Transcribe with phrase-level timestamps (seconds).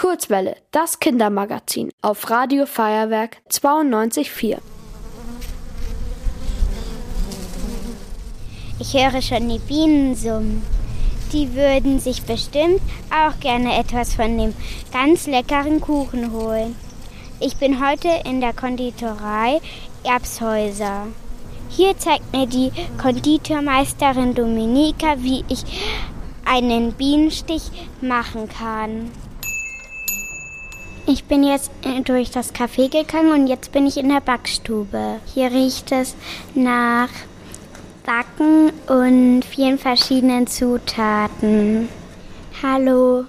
[0.00, 4.56] Kurzwelle, das Kindermagazin auf Radio Feuerwerk 92.4.
[8.78, 10.62] Ich höre schon die Bienen summen.
[11.34, 14.54] Die würden sich bestimmt auch gerne etwas von dem
[14.90, 16.76] ganz leckeren Kuchen holen.
[17.38, 19.60] Ich bin heute in der Konditorei
[20.02, 21.08] Erbshäuser.
[21.68, 25.62] Hier zeigt mir die Konditormeisterin Dominika, wie ich
[26.46, 27.64] einen Bienenstich
[28.00, 29.10] machen kann.
[31.12, 31.72] Ich bin jetzt
[32.04, 35.16] durch das Café gegangen und jetzt bin ich in der Backstube.
[35.34, 36.14] Hier riecht es
[36.54, 37.08] nach
[38.06, 41.88] Backen und vielen verschiedenen Zutaten.
[42.62, 43.24] Hallo.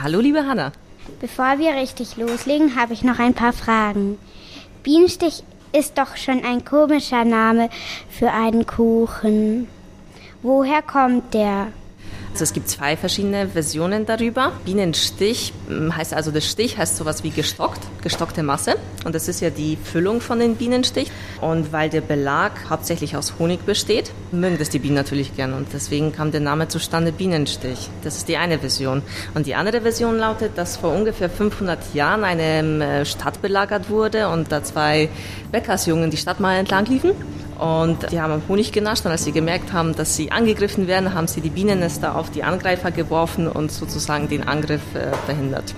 [0.00, 0.70] Hallo, liebe Hanna.
[1.20, 4.16] Bevor wir richtig loslegen, habe ich noch ein paar Fragen.
[4.84, 7.70] Bienenstich ist doch schon ein komischer Name
[8.08, 9.66] für einen Kuchen.
[10.42, 11.72] Woher kommt der?
[12.40, 14.52] Also es gibt zwei verschiedene Versionen darüber.
[14.64, 18.76] Bienenstich hm, heißt also, der Stich heißt sowas wie gestockt, gestockte Masse.
[19.04, 21.10] Und das ist ja die Füllung von den Bienenstich.
[21.42, 25.52] Und weil der Belag hauptsächlich aus Honig besteht, mögen das die Bienen natürlich gern.
[25.52, 27.90] Und deswegen kam der Name zustande Bienenstich.
[28.04, 29.02] Das ist die eine Version.
[29.34, 34.30] Und die andere Version lautet, dass vor ungefähr 500 Jahren eine äh, Stadt belagert wurde
[34.30, 35.10] und da zwei
[35.52, 37.12] Bäckersjungen die Stadt mal entlang liefen
[37.60, 41.28] und die haben Honig genascht und als sie gemerkt haben, dass sie angegriffen werden, haben
[41.28, 45.74] sie die Bienennester auf die Angreifer geworfen und sozusagen den Angriff äh, verhindert.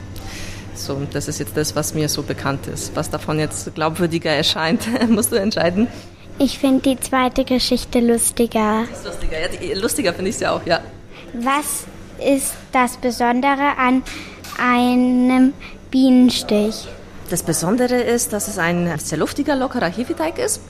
[0.77, 2.95] So, das ist jetzt das, was mir so bekannt ist.
[2.95, 5.89] Was davon jetzt glaubwürdiger erscheint, musst du entscheiden.
[6.39, 8.85] Ich finde die zweite Geschichte lustiger.
[8.89, 10.81] Das ist lustiger, ja, die, lustiger finde ich sie auch, ja.
[11.35, 11.85] Was
[12.25, 14.05] ist das Besondere an
[14.57, 15.53] einem
[15.91, 16.87] Bienenstich?
[17.29, 20.61] Das Besondere ist, dass es ein sehr luftiger, lockerer Hefeteig ist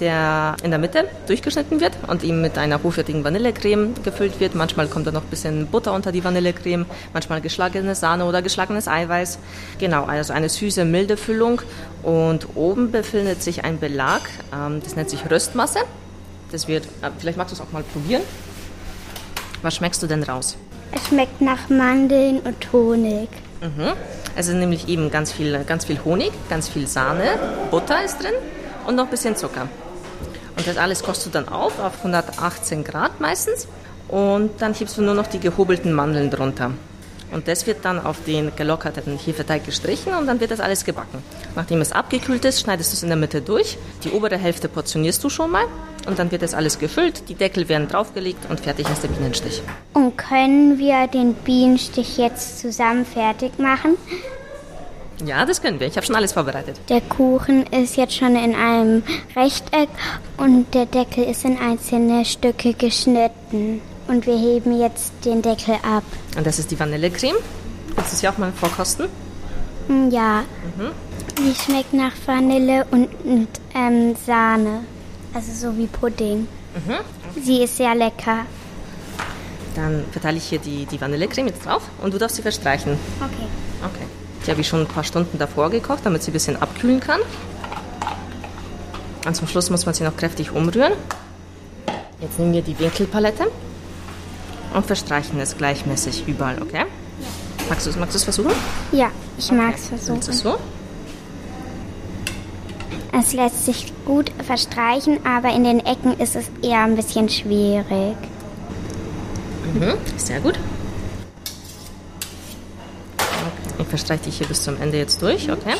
[0.00, 4.54] der in der Mitte durchgeschnitten wird und ihm mit einer hochwertigen Vanillecreme gefüllt wird.
[4.54, 8.88] Manchmal kommt da noch ein bisschen Butter unter die Vanillecreme, manchmal geschlagene Sahne oder geschlagenes
[8.88, 9.38] Eiweiß.
[9.78, 11.60] Genau, also eine süße, milde Füllung.
[12.02, 15.80] Und oben befindet sich ein Belag, ähm, das nennt sich Röstmasse.
[16.52, 18.22] Das wird, äh, vielleicht magst du es auch mal probieren.
[19.62, 20.56] Was schmeckst du denn raus?
[20.92, 23.28] Es schmeckt nach Mandeln und Honig.
[23.60, 23.92] Mhm.
[24.36, 27.38] Also nämlich eben ganz viel, ganz viel Honig, ganz viel Sahne,
[27.70, 28.34] Butter ist drin
[28.86, 29.68] und noch ein bisschen Zucker.
[30.56, 33.66] Und das alles kochst du dann auf, auf 118 Grad meistens.
[34.08, 36.72] Und dann hebst du nur noch die gehobelten Mandeln drunter.
[37.32, 41.18] Und das wird dann auf den gelockerten Hefeteig gestrichen und dann wird das alles gebacken.
[41.56, 43.76] Nachdem es abgekühlt ist, schneidest du es in der Mitte durch.
[44.04, 45.64] Die obere Hälfte portionierst du schon mal
[46.06, 47.28] und dann wird das alles gefüllt.
[47.28, 49.62] Die Deckel werden draufgelegt und fertig ist der Bienenstich.
[49.94, 53.96] Und können wir den Bienenstich jetzt zusammen fertig machen?
[55.24, 55.86] Ja, das können wir.
[55.86, 56.80] Ich habe schon alles vorbereitet.
[56.88, 59.02] Der Kuchen ist jetzt schon in einem
[59.36, 59.88] Rechteck
[60.36, 63.80] und der Deckel ist in einzelne Stücke geschnitten.
[64.06, 66.04] Und wir heben jetzt den Deckel ab.
[66.36, 67.36] Und das ist die Vanillecreme.
[67.94, 69.06] Willst du sie auch mal vorkosten?
[69.88, 70.42] Mm, ja.
[70.76, 70.90] Mhm.
[71.38, 74.80] Die schmeckt nach Vanille und, und ähm, Sahne.
[75.32, 76.46] Also so wie Pudding.
[76.74, 77.42] Mhm.
[77.42, 78.46] Sie ist sehr lecker.
[79.74, 82.98] Dann verteile ich hier die, die Vanillecreme jetzt drauf und du darfst sie verstreichen.
[83.20, 83.48] Okay.
[84.46, 87.20] Die habe ich schon ein paar Stunden davor gekocht, damit sie ein bisschen abkühlen kann.
[89.26, 90.92] Und zum Schluss muss man sie noch kräftig umrühren.
[92.20, 93.50] Jetzt nehmen wir die Winkelpalette
[94.74, 96.84] und verstreichen es gleichmäßig überall, okay?
[97.68, 98.52] Magst du es magst versuchen?
[98.92, 99.54] Ja, ich okay.
[99.54, 100.20] mag es versuchen.
[100.20, 100.58] Ist es so?
[103.18, 108.16] Es lässt sich gut verstreichen, aber in den Ecken ist es eher ein bisschen schwierig.
[109.72, 110.58] Mhm, sehr gut.
[113.78, 115.70] Ich verstreiche dich hier bis zum Ende jetzt durch, okay?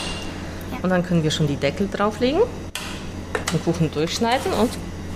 [0.72, 0.78] Ja.
[0.82, 2.41] Und dann können wir schon die Deckel drauflegen,
[3.53, 4.71] den Kuchen durchschneiden und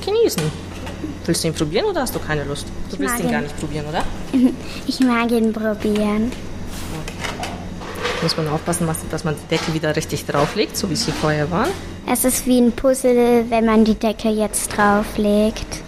[0.04, 0.42] genießen.
[1.26, 2.66] Willst du ihn probieren oder hast du keine Lust?
[2.88, 4.02] Du ich willst ihn, ihn gar nicht probieren, oder?
[4.86, 6.32] Ich mag ihn probieren.
[7.04, 7.14] Okay.
[8.22, 11.68] Muss man aufpassen, dass man die Deckel wieder richtig drauflegt, so wie sie vorher waren.
[12.10, 15.82] Es ist wie ein Puzzle, wenn man die Deckel jetzt drauflegt.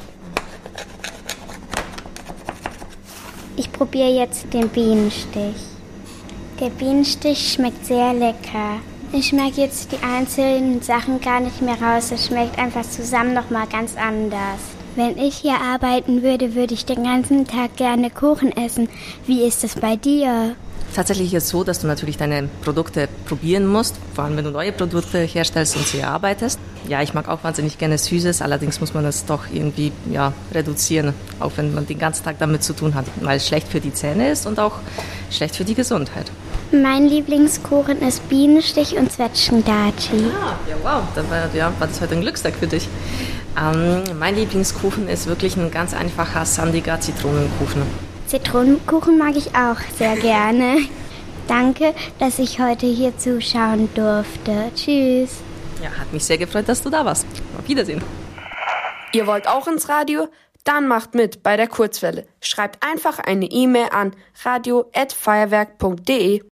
[3.57, 5.57] Ich probiere jetzt den Bienenstich.
[6.61, 8.81] Der Bienenstich schmeckt sehr lecker.
[9.15, 12.13] Ich schmecke jetzt die einzelnen Sachen gar nicht mehr raus.
[12.13, 14.61] Es schmeckt einfach zusammen nochmal ganz anders.
[14.95, 18.91] Wenn ich hier arbeiten würde, würde ich den ganzen Tag gerne Kuchen essen.
[19.27, 20.55] Wie ist es bei dir?
[20.95, 24.51] Tatsächlich ist es so, dass du natürlich deine Produkte probieren musst, vor allem wenn du
[24.51, 26.59] neue Produkte herstellst und sie erarbeitest.
[26.89, 31.15] Ja, ich mag auch wahnsinnig gerne Süßes, allerdings muss man das doch irgendwie ja, reduzieren,
[31.39, 33.95] auch wenn man den ganzen Tag damit zu tun hat, weil es schlecht für die
[33.95, 34.81] Zähne ist und auch
[35.31, 36.31] schlecht für die Gesundheit.
[36.73, 40.31] Mein Lieblingskuchen ist Bienenstich und Zwetschgendatschi.
[40.41, 42.89] Ah, ja, wow, da war, ja, war das heute ein Glückstag für dich.
[43.61, 47.83] Ähm, mein Lieblingskuchen ist wirklich ein ganz einfacher sandiger Zitronenkuchen.
[48.27, 50.77] Zitronenkuchen mag ich auch sehr gerne.
[51.49, 54.71] Danke, dass ich heute hier zuschauen durfte.
[54.77, 55.39] Tschüss.
[55.83, 57.27] Ja, hat mich sehr gefreut, dass du da warst.
[57.59, 58.01] Auf Wiedersehen.
[59.13, 60.29] Ihr wollt auch ins Radio?
[60.63, 62.29] Dann macht mit bei der Kurzwelle.
[62.41, 64.13] Schreibt einfach eine E-Mail an
[64.45, 66.43] radio@feuerwerk.de.